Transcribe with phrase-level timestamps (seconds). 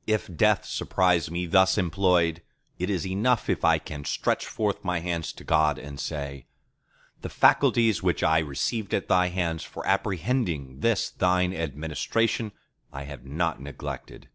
[0.16, 2.40] If death surprise me thus employed,
[2.78, 6.46] it is enough if I can stretch forth my hands to God and say,
[7.20, 12.52] "The faculties which I received at Thy hands for apprehending this thine Administration,
[12.94, 14.30] I have not neglected.